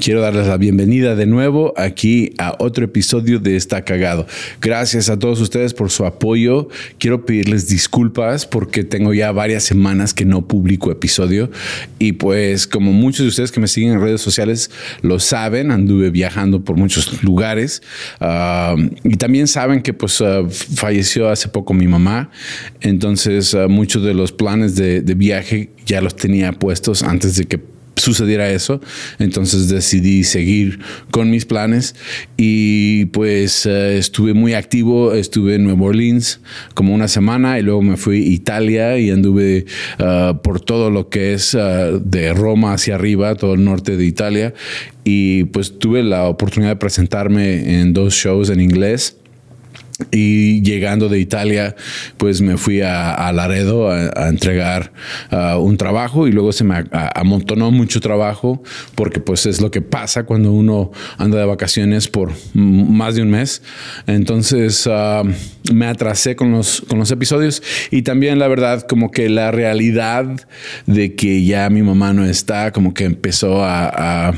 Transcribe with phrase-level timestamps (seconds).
[0.00, 4.26] Quiero darles la bienvenida de nuevo aquí a otro episodio de Está Cagado.
[4.60, 6.68] Gracias a todos ustedes por su apoyo.
[6.98, 11.50] Quiero pedirles disculpas porque tengo ya varias semanas que no publico episodio
[11.98, 14.70] y pues como muchos de ustedes que me siguen en redes sociales
[15.02, 17.82] lo saben, anduve viajando por muchos lugares
[18.20, 22.30] ah, y también saben que pues ah, falleció hace poco mi mamá.
[22.80, 27.44] Entonces ah, muchos de los planes de, de viaje ya los tenía puestos antes de
[27.44, 28.80] que sucediera eso.
[29.18, 31.94] Entonces decidí seguir con mis planes
[32.36, 36.40] y pues eh, estuve muy activo, estuve en Nueva Orleans
[36.74, 39.66] como una semana y luego me fui a Italia y anduve
[39.98, 44.04] eh, por todo lo que es eh, de Roma hacia arriba, todo el norte de
[44.04, 44.54] Italia
[45.04, 49.16] y pues tuve la oportunidad de presentarme en dos shows en inglés
[50.10, 51.76] y llegando de Italia,
[52.16, 54.92] pues me fui a, Laredo a, entregar
[55.30, 58.62] uh, un trabajo y luego se me amontonó mucho trabajo
[58.94, 63.30] porque pues es lo que pasa cuando uno anda de vacaciones por más de un
[63.30, 63.62] mes.
[64.06, 65.26] Entonces uh,
[65.72, 70.26] me atrasé con los, con los episodios y también la verdad como que la realidad
[70.86, 74.34] de que ya mi mamá no está como que empezó a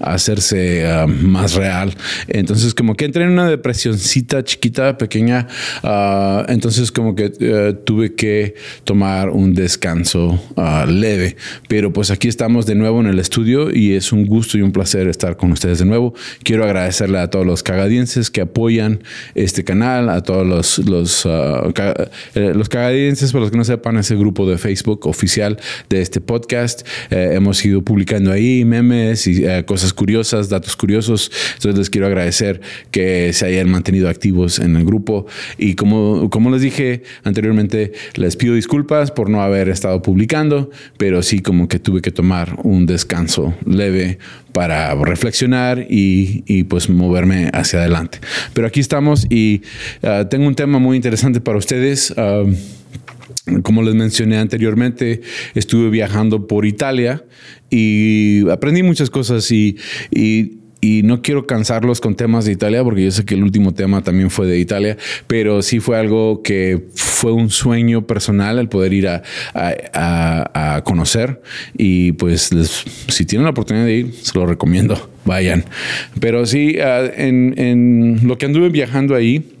[0.00, 1.94] hacerse ah, más real.
[2.28, 5.46] Entonces como que entré en una depresioncita chiquita, pequeña.
[5.82, 11.36] Ah, entonces como que eh, tuve que tomar un descanso ah, leve.
[11.68, 14.72] Pero pues aquí estamos de nuevo en el estudio y es un gusto y un
[14.72, 16.14] placer estar con ustedes de nuevo.
[16.42, 19.02] Quiero agradecerle a todos los cagadienses que apoyan
[19.34, 24.16] este canal, a todos los, los, eh, los cagadienses, para los que no sepan, ese
[24.16, 26.86] grupo de Facebook oficial de este podcast.
[27.10, 31.30] Eh, hemos ido publicando ahí memes y cosas curiosas, datos curiosos.
[31.54, 35.26] Entonces les quiero agradecer que se hayan mantenido activos en el grupo.
[35.58, 41.22] Y como, como les dije anteriormente, les pido disculpas por no haber estado publicando, pero
[41.22, 44.18] sí como que tuve que tomar un descanso leve
[44.52, 48.18] para reflexionar y, pues moverme hacia adelante.
[48.54, 49.62] Pero aquí estamos y
[50.02, 52.14] ah, tengo un tema muy interesante para ustedes.
[52.16, 52.44] Ah,
[53.62, 55.20] como les mencioné anteriormente,
[55.54, 57.24] estuve viajando por Italia
[57.70, 59.76] y aprendí muchas cosas y,
[61.02, 64.28] no quiero cansarlos con temas de Italia porque yo sé que el último tema también
[64.28, 69.08] fue de Italia, pero sí fue algo que fue un sueño personal el poder ir
[69.08, 71.40] a, conocer
[71.78, 72.50] y pues
[73.08, 75.64] si tienen la oportunidad de ir, se lo recomiendo, vayan.
[76.20, 79.54] Pero sí, ah, en, lo que anduve viajando ahí,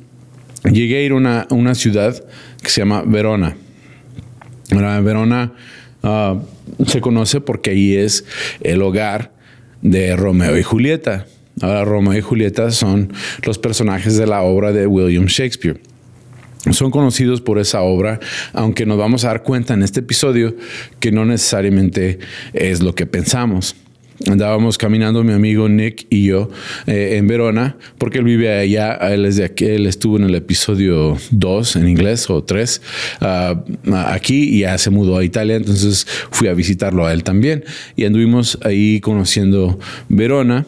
[0.70, 2.22] llegué a ir a una ciudad
[2.62, 3.56] que se llama Verona.
[4.70, 5.52] Verona
[6.02, 6.40] ah,
[6.86, 8.24] se conoce porque ahí es
[8.60, 9.32] el hogar
[9.82, 11.26] de Romeo y Julieta.
[11.60, 13.12] Ahora, Romeo y Julieta son
[13.44, 15.80] los personajes de la obra de William Shakespeare.
[16.70, 18.20] Son conocidos por esa obra,
[18.54, 20.56] aunque nos vamos a dar cuenta en este episodio
[20.98, 22.18] que no necesariamente
[22.54, 23.76] es lo que pensamos
[24.26, 26.50] andábamos caminando mi amigo Nick y yo
[26.86, 30.34] eh, en Verona, porque él vive allá, él es de aquí, él estuvo en el
[30.34, 32.82] episodio 2 en inglés o 3
[33.20, 33.64] ah,
[34.06, 37.64] aquí y ya se mudó a Italia, entonces fui a visitarlo a él también.
[37.96, 40.66] Y anduvimos ahí conociendo Verona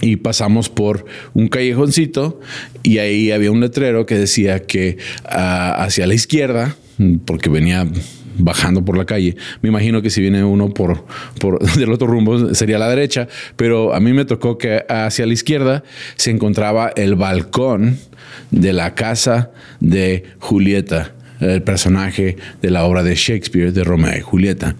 [0.00, 2.40] y pasamos por un callejoncito
[2.82, 6.76] y ahí había un letrero que decía que ah, hacia la izquierda,
[7.24, 7.86] porque venía
[8.38, 9.36] bajando por la calle.
[9.62, 11.04] Me imagino que si viene uno por,
[11.38, 15.32] por del otro rumbo sería la derecha, pero a mí me tocó que hacia la
[15.32, 15.84] izquierda
[16.16, 17.98] se encontraba el balcón
[18.50, 19.50] de la casa
[19.80, 24.76] de Julieta el personaje de la obra de Shakespeare de Romeo y Julieta.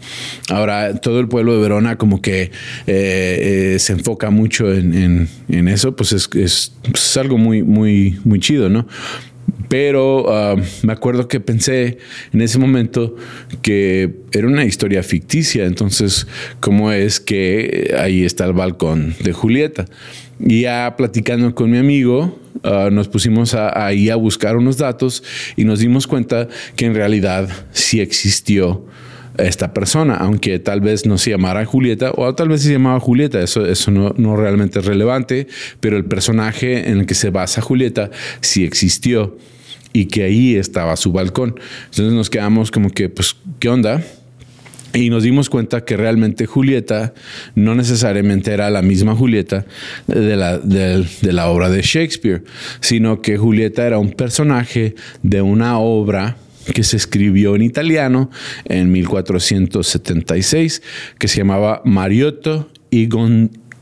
[0.51, 2.51] Ahora, todo el pueblo de Verona como que eh,
[2.87, 8.69] eh, se enfoca mucho en, eso, pues es, es, es, algo muy, muy, muy chido,
[8.69, 8.87] ¿no?
[9.69, 11.99] Pero ah, me acuerdo que pensé
[12.33, 13.17] en ese momento
[13.63, 15.65] que era una historia ficticia.
[15.65, 16.27] Entonces,
[16.61, 19.87] ¿cómo es que ahí está el balcón de Julieta?
[20.39, 25.23] Y ya platicando con mi amigo, ah, nos pusimos ahí a buscar unos datos
[25.57, 28.85] y nos dimos cuenta que en realidad sí existió
[29.39, 33.41] esta persona, aunque tal vez no se llamara Julieta o tal vez se llamaba Julieta,
[33.41, 35.49] eso, eso no, no realmente es relevante,
[35.81, 38.11] pero el personaje en el que se basa Julieta
[38.41, 39.37] sí existió
[39.93, 41.59] y que ahí estaba su balcón.
[41.87, 44.03] Entonces nos quedamos como que, pues, ¿qué onda?
[44.95, 47.15] Y nos dimos cuenta que realmente Julieta
[47.57, 49.67] no necesariamente era la misma Julieta
[50.07, 52.45] de la, de, la obra de Shakespeare,
[52.81, 56.37] sino que Julieta era un personaje de una obra
[56.73, 58.31] que se escribió en italiano
[58.65, 60.83] en 1476,
[61.19, 63.09] que se llamaba Mariotto y,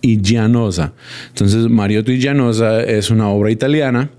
[0.00, 0.94] y Gianosa.
[1.28, 4.10] Entonces, Mariotto y Gianosa es una obra italiana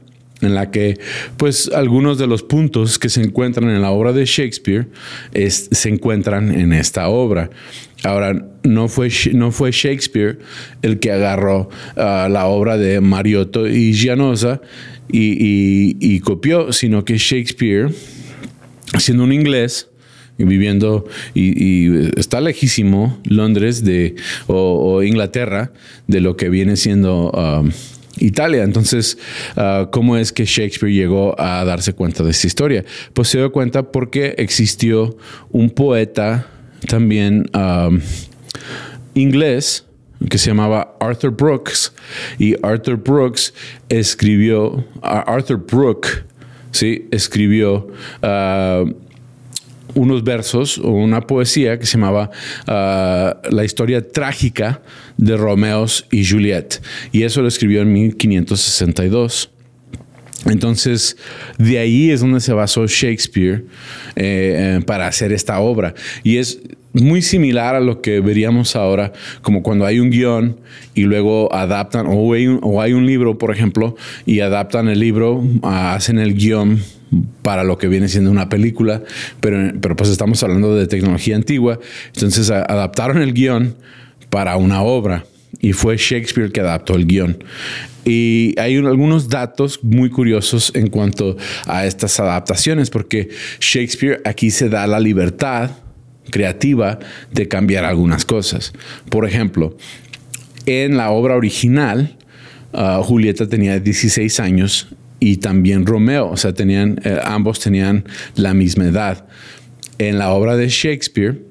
[0.41, 0.99] en la que
[1.37, 4.87] pues algunos de los puntos que se encuentran en la obra de Shakespeare
[5.49, 7.49] se encuentran en esta obra.
[8.03, 10.39] Ahora, no fue, no fue Shakespeare
[10.81, 14.61] el que agarró ah, la obra de Mariotto y Gianosa
[15.09, 17.89] y, copió, sino que Shakespeare,
[18.99, 19.89] siendo un inglés,
[20.37, 24.15] viviendo y, está lejísimo Londres de,
[24.47, 25.71] o, Inglaterra
[26.07, 27.63] de lo que viene siendo ah,
[28.17, 28.63] Italia.
[28.63, 29.17] Entonces,
[29.55, 32.85] ah, ¿cómo es que Shakespeare llegó a darse cuenta de esta historia?
[33.13, 35.17] Pues se dio cuenta porque existió
[35.51, 36.47] un poeta
[36.87, 37.89] también ah,
[39.13, 39.85] inglés
[40.29, 41.93] que se llamaba Arthur Brooks
[42.39, 43.53] y Arthur Brooks
[43.89, 46.23] escribió, Arthur Brooke,
[46.73, 47.87] sí, escribió
[48.21, 48.93] uh,
[49.95, 52.31] unos versos o una poesía que se llamaba
[52.67, 54.81] ah, La historia trágica
[55.17, 56.81] de Romeos y Juliet.
[57.11, 59.51] Y eso lo escribió en 1562.
[60.45, 61.15] Entonces,
[61.57, 63.65] de ahí es donde se basó Shakespeare
[64.15, 65.93] eh, eh, para hacer esta obra.
[66.23, 66.59] Y es
[66.93, 69.11] muy similar a lo que veríamos ahora,
[69.41, 70.57] como cuando hay un guion
[70.93, 73.95] y luego adaptan, o hay un, o hay un libro, por ejemplo,
[74.25, 76.79] y adaptan el libro, ah, hacen el guion
[77.41, 79.03] para lo que viene siendo una película,
[79.39, 81.79] pero, pero pues estamos hablando de tecnología antigua,
[82.13, 83.75] entonces adaptaron el guion
[84.29, 85.25] para una obra
[85.59, 87.43] y fue Shakespeare que adaptó el guion.
[88.05, 93.29] Y hay algunos datos muy curiosos en cuanto a estas adaptaciones, porque
[93.59, 95.71] Shakespeare aquí se da la libertad
[96.29, 96.99] creativa
[97.31, 98.73] de cambiar algunas cosas.
[99.09, 99.77] Por ejemplo,
[100.65, 102.17] en la obra original,
[102.73, 104.87] ah, Julieta tenía 16 años
[105.19, 108.05] y también Romeo, o sea, tenían, eh, ambos tenían
[108.35, 109.25] la misma edad.
[109.97, 111.41] En la obra de Shakespeare,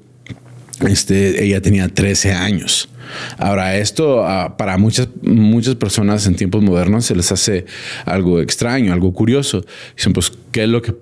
[0.87, 2.89] este, ella tenía 13 años.
[3.37, 7.65] Ahora, esto ah, para muchas, muchas personas en tiempos modernos se les hace
[8.05, 9.65] algo extraño, algo curioso.
[9.95, 10.93] Dicen, pues, ¿qué es lo que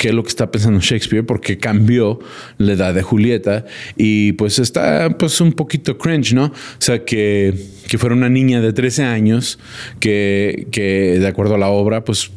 [0.00, 2.20] qué es lo que está pensando Shakespeare, porque cambió
[2.56, 3.66] la edad de Julieta
[3.98, 6.46] y pues está pues un poquito cringe, ¿no?
[6.46, 7.54] O sea, que,
[7.86, 9.58] que fuera una niña de 13 años
[10.00, 12.30] que, que, de acuerdo a la obra pues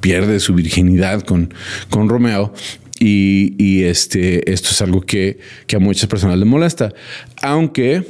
[0.00, 1.52] pierde su virginidad con,
[1.90, 2.54] con Romeo
[2.98, 6.94] y, y, este, esto es algo que, que, a muchas personas les molesta.
[7.42, 8.02] Aunque,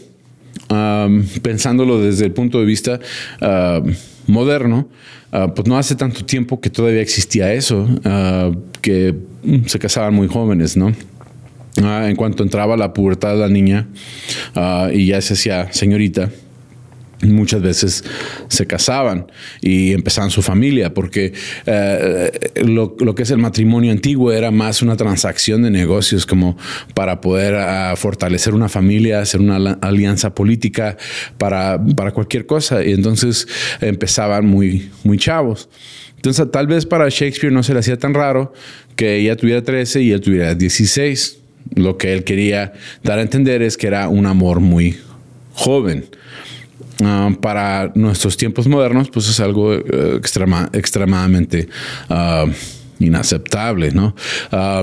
[1.43, 3.01] pensándolo desde el punto de vista
[4.31, 4.89] moderno,
[5.33, 8.51] Ah, pues no hace tanto tiempo que todavía existía eso, ah,
[8.81, 10.93] que mm, se casaban muy jóvenes, ¿no?
[11.83, 13.87] Ah, en cuanto entraba la pubertad la niña
[14.93, 16.31] y ya se hacía señorita,
[17.23, 18.05] muchas veces
[18.49, 19.31] se casaban
[19.61, 21.33] y empezaban su familia, porque
[21.67, 22.31] eh,
[22.65, 26.57] lo, que es el matrimonio antiguo era más una transacción de negocios como
[26.95, 30.97] para poder ah, fortalecer una familia, hacer una alianza política
[31.39, 32.85] para, para cualquier cosa.
[32.85, 33.47] Y entonces
[33.81, 35.69] empezaban muy, muy chavos.
[36.17, 38.53] Entonces tal vez para Shakespeare no se le hacía tan raro
[38.95, 41.39] que ella tuviera 13 y él tuviera 16.
[41.77, 42.73] Lo que él quería
[43.03, 44.99] dar a entender es que era un amor muy
[45.55, 46.05] joven.
[47.03, 51.69] Ah, para nuestros tiempos modernos, pues es algo eh, extrema, extremadamente
[52.09, 52.47] ah,
[52.99, 54.15] inaceptable, ¿no?
[54.53, 54.83] Ah,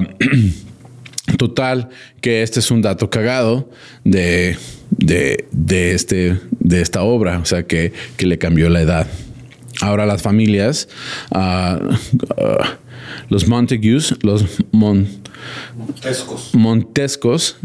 [1.38, 1.90] total,
[2.22, 3.70] que este es un dato cagado
[4.04, 4.58] de,
[4.90, 9.08] de, este, de esta obra, o sea, que, que le cambió la edad.
[9.82, 10.90] Ahora las familias,
[13.30, 16.50] los Montagues, los Montescos.
[16.54, 17.58] Montescos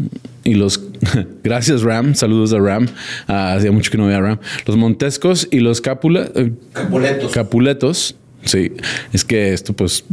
[0.43, 0.81] y los.
[1.43, 2.15] Gracias, Ram.
[2.15, 2.87] Saludos a Ram.
[3.27, 4.39] Ah, hacía mucho que no veía Ram.
[4.65, 7.31] Los Montescos y los Capula, eh, Capuletos.
[7.31, 8.15] Capuletos.
[8.45, 8.73] Sí,
[9.13, 10.03] es que esto, pues.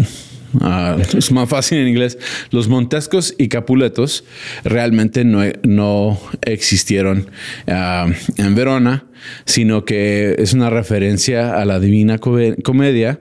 [0.61, 2.19] Ah, es más fácil en inglés.
[2.51, 4.25] Los Montescos y Capuletos
[4.65, 7.31] realmente no, no existieron
[7.69, 9.05] ah, en Verona,
[9.45, 13.21] sino que es una referencia a la Divina Comedia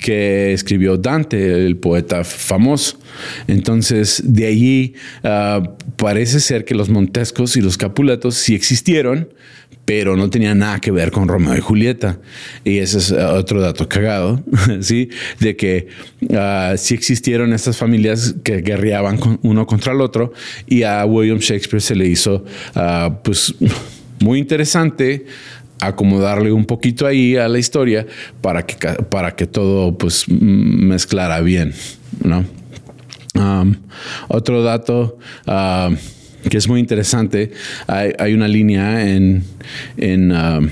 [0.00, 2.98] que escribió Dante, el poeta famoso.
[3.46, 5.62] Entonces, de allí ah,
[5.96, 9.28] parece ser que los Montescos y los Capuletos sí existieron,
[9.84, 12.18] pero no tenían nada que ver con Romeo y Julieta.
[12.64, 14.42] Y ese es otro dato cagado,
[14.80, 15.10] ¿sí?
[15.40, 15.88] De que
[16.22, 20.32] uh, sí existieron estas familias que guerreaban uno contra el otro
[20.66, 23.54] y a William Shakespeare se le hizo, ah, pues,
[24.20, 25.26] muy interesante
[25.80, 28.06] acomodarle un poquito ahí a la historia
[28.40, 31.74] para que, para que todo pues mezclara bien,
[32.22, 32.44] ¿no?
[33.34, 33.74] Um,
[34.28, 35.18] otro dato,
[36.48, 37.52] que es muy interesante.
[37.86, 39.44] Hay, una línea en,
[39.96, 40.68] en, um,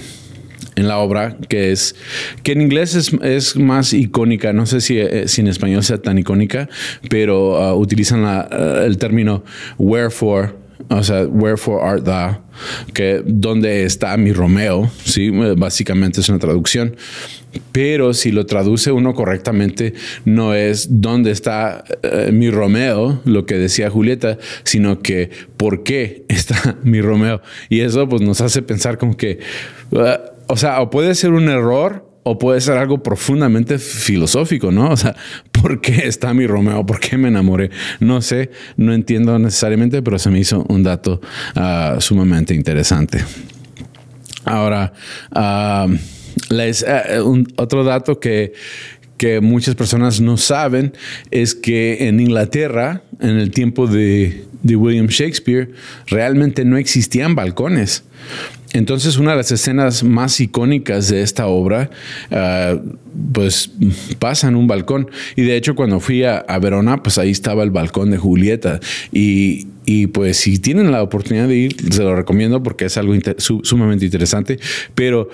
[0.77, 1.95] en, la obra que es
[2.43, 6.19] que en inglés es, es más icónica, no sé si, eh, en español sea tan
[6.19, 6.69] icónica,
[7.09, 9.45] pero uh, utilizan la, uh, el término
[9.79, 10.62] wherefore
[10.97, 12.43] o sea, wherefore art thou,
[12.93, 16.97] que dónde está mi Romeo, sí, básicamente es una traducción.
[17.71, 19.93] Pero si lo traduce uno correctamente,
[20.25, 26.25] no es dónde está eh, mi Romeo, lo que decía Julieta, sino que por qué
[26.29, 27.43] está mi Romeo.
[27.69, 29.41] Y eso pues nos hace pensar como que,
[29.91, 34.91] uh, o sea, o puede ser un error o puede ser algo profundamente filosófico, ¿no?
[34.91, 35.17] O sea,
[35.51, 36.87] ¿por qué está mi Romeo?
[36.87, 37.71] ¿Por qué me enamoré?
[38.01, 41.21] No sé, no entiendo necesariamente, pero se me hizo un dato
[41.57, 43.25] ah, sumamente interesante.
[44.45, 44.93] Ahora,
[45.35, 45.93] uh,
[46.51, 46.85] les,
[47.25, 48.53] un, otro dato que,
[49.17, 50.93] que muchas personas no saben
[51.31, 55.71] es que en Inglaterra, en el tiempo de, de William Shakespeare,
[56.07, 58.05] realmente no existían balcones.
[58.73, 61.91] Entonces, una de las escenas más icónicas de esta obra,
[62.31, 62.79] uh,
[63.33, 63.71] pues
[64.19, 65.11] pasa en un balcón.
[65.37, 68.81] Y de hecho, cuando fui a, Verona, pues ahí estaba el balcón de Julieta.
[69.13, 73.15] Y, y, pues si tienen la oportunidad de ir, se lo recomiendo porque es algo
[73.37, 74.59] sumamente interesante.
[74.95, 75.29] Pero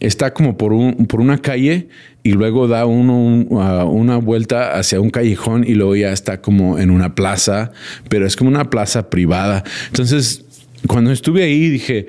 [0.00, 1.88] está como por, un, por una calle
[2.22, 6.90] y luego da uno una vuelta hacia un callejón y luego ya está como en
[6.90, 7.72] una plaza,
[8.08, 9.64] pero es como una plaza privada.
[9.88, 10.44] Entonces,
[10.86, 12.06] cuando estuve ahí dije,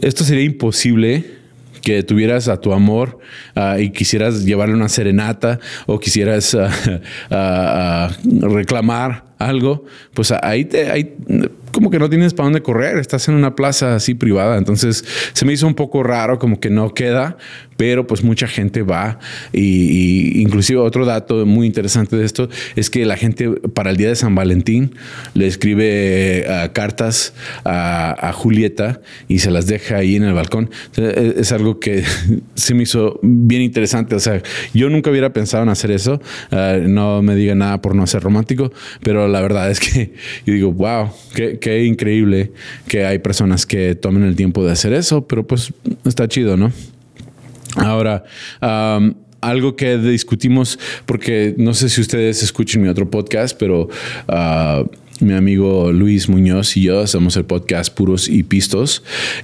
[0.00, 1.42] esto sería imposible
[1.82, 3.18] que tuvieras a tu amor
[3.56, 6.68] uh, y quisieras llevarle una serenata o quisieras uh,
[7.30, 9.84] uh, reclamar algo,
[10.14, 11.16] pues ahí te, ahí
[11.72, 15.44] como que no tienes para dónde correr, estás en una plaza así privada, entonces se
[15.44, 17.36] me hizo un poco raro, como que no queda,
[17.76, 19.18] pero pues mucha gente va
[19.52, 24.08] y, inclusive otro dato muy interesante de esto es que la gente para el día
[24.08, 24.94] de San Valentín
[25.32, 27.32] le escribe uh, cartas
[27.64, 30.70] a, Julieta y se las deja ahí en el balcón.
[30.96, 32.04] E, es, algo que
[32.54, 34.42] se me hizo bien interesante, o sea,
[34.74, 38.22] yo nunca hubiera pensado en hacer eso, uh, no me diga nada por no ser
[38.22, 40.12] romántico, pero la verdad es que
[40.46, 42.52] yo digo, wow, qué increíble
[42.88, 45.72] que hay personas que tomen el tiempo de hacer eso, pero pues
[46.04, 46.72] está chido, ¿no?
[47.76, 48.24] Ahora,
[49.42, 53.88] algo que discutimos, porque no sé si ustedes escuchen mi otro podcast, pero
[54.28, 54.88] uh,
[55.20, 59.02] mi amigo Luis Muñoz y yo hacemos el podcast Puros y Pistos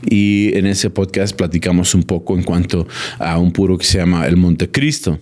[0.08, 2.88] y en ese podcast platicamos un poco en cuanto
[3.18, 5.18] a un puro que se llama el Montecristo.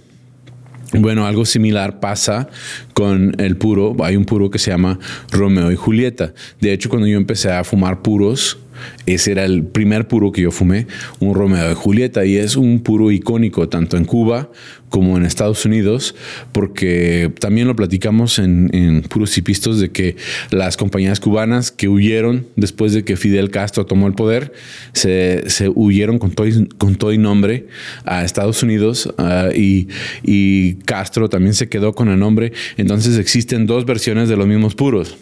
[0.93, 2.49] Bueno, algo similar pasa
[2.95, 3.97] con el puro.
[4.03, 4.99] Hay un puro que se llama
[5.33, 6.33] Romeo y Julieta.
[6.61, 8.59] De hecho, cuando yo empecé a fumar puros,
[9.07, 10.87] ese era el primer puro que yo fumé,
[11.21, 14.51] un Romeo de Julieta, y es un puro icónico tanto en Cuba
[14.89, 16.15] como en Estados Unidos,
[16.53, 20.17] porque también lo platicamos en, Puros y Pistos de que
[20.51, 24.53] las compañías cubanas que huyeron después de que Fidel Castro tomó el poder,
[24.93, 26.47] se, huyeron con todo,
[26.79, 27.67] con todo y nombre
[28.05, 29.89] a Estados Unidos ah, y,
[30.23, 32.53] y Castro también se quedó con el nombre.
[32.77, 35.17] Entonces existen dos versiones de los mismos puros,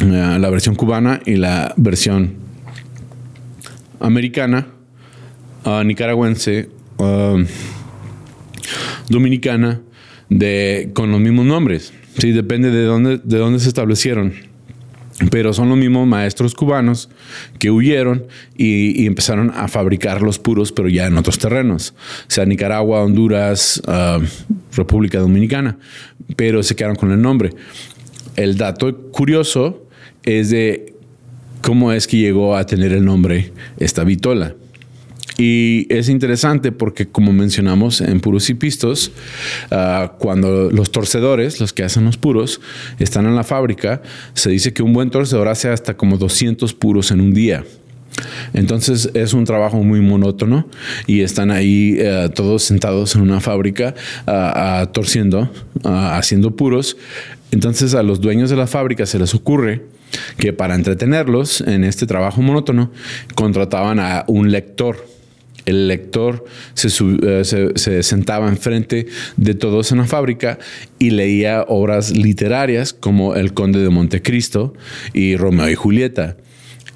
[0.00, 2.45] ah, la versión cubana y la versión
[4.00, 4.68] americana,
[5.84, 6.68] nicaragüense,
[9.08, 9.80] dominicana,
[10.28, 11.92] de, con los mismos nombres.
[12.18, 14.32] Sí, depende de dónde, de dónde se establecieron.
[15.30, 17.08] Pero son los mismos maestros cubanos
[17.58, 18.26] que huyeron
[18.56, 21.94] y, empezaron a fabricar los puros, pero ya en otros terrenos.
[22.28, 24.20] O sea, Nicaragua, Honduras, ah,
[24.74, 25.78] República Dominicana.
[26.36, 27.52] Pero se quedaron con el nombre.
[28.36, 29.86] El dato curioso
[30.22, 30.95] es de
[31.66, 34.54] cómo es que llegó a tener el nombre esta vitola.
[35.36, 39.10] Y es interesante porque, como mencionamos en Puros y Pistos,
[39.72, 42.60] ah, cuando los torcedores, los que hacen los puros,
[43.00, 44.00] están en la fábrica,
[44.32, 47.64] se dice que un buen torcedor hace hasta como 200 puros en un día.
[48.54, 50.68] Entonces es un trabajo muy monótono
[51.08, 53.94] y están ahí eh, todos sentados en una fábrica
[54.28, 55.50] ah, ah, torciendo,
[55.82, 56.96] haciendo puros.
[57.50, 59.95] Entonces a los dueños de la fábrica se les ocurre
[60.38, 62.90] que para entretenerlos en este trabajo monótono
[63.34, 65.06] contrataban a un lector.
[65.64, 66.44] El lector
[66.74, 66.88] se,
[67.22, 70.60] eh, se, sentaba enfrente de todos en la fábrica
[71.00, 74.74] y leía obras literarias como El Conde de Montecristo
[75.12, 76.36] y Romeo y Julieta.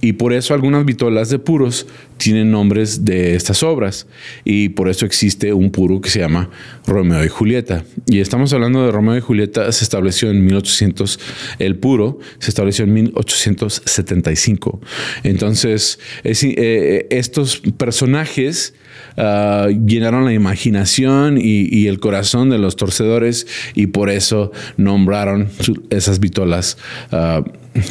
[0.00, 4.06] Y por eso algunas vitolas de puros tienen nombres de estas obras.
[4.44, 6.50] Y por eso existe un puro que se llama
[6.86, 7.84] Romeo y Julieta.
[8.06, 11.20] Y estamos hablando de Romeo y Julieta, se estableció en 1800,
[11.58, 14.80] el puro se estableció en 1875.
[15.22, 18.74] Entonces, eh, estos personajes
[19.16, 25.48] ah, llenaron la imaginación y, el corazón de los torcedores y por eso nombraron
[25.90, 26.78] esas vitolas
[27.10, 27.42] ah,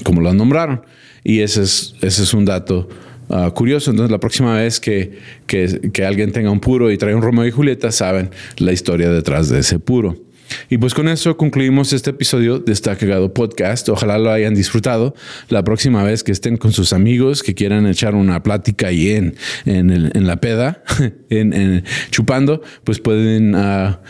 [0.03, 0.81] como las nombraron.
[1.23, 2.87] Y ese es, ese es un dato
[3.29, 3.91] ah, curioso.
[3.91, 7.45] Entonces, la próxima vez que, que, que alguien tenga un puro y trae un Romeo
[7.45, 10.28] y Julieta, saben la historia detrás de ese puro.
[10.69, 13.89] Y pues con eso concluimos este episodio de Está Cagado Podcast.
[13.89, 15.15] Ojalá lo hayan disfrutado.
[15.49, 19.35] La próxima vez que estén con sus amigos, que quieran echar una plática ahí en,
[19.65, 20.83] en, la peda,
[21.29, 24.01] en, chupando, pues pueden ah,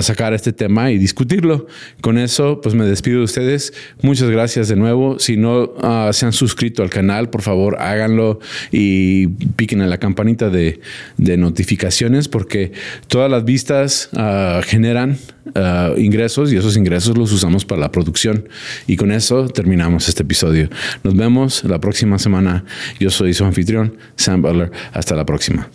[0.00, 1.66] sacar este tema y discutirlo.
[2.00, 3.72] Con eso, pues me despido de ustedes.
[4.02, 5.18] Muchas gracias de nuevo.
[5.18, 9.98] Si no ah, se han suscrito al canal, por favor háganlo y piquen a la
[9.98, 10.80] campanita de,
[11.16, 12.72] notificaciones porque
[13.08, 15.18] todas las vistas ah, generan
[15.96, 18.48] ingresos y esos ingresos los usamos para la producción.
[18.86, 20.68] Y con eso terminamos este episodio.
[21.02, 22.64] Nos vemos la próxima semana.
[22.98, 24.70] Yo soy su anfitrión, Sam Butler.
[24.92, 25.68] Hasta la próxima.